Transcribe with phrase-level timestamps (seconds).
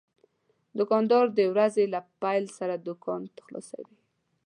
[0.77, 3.97] دوکاندار د ورځې له پېل سره دوکان خلاصوي.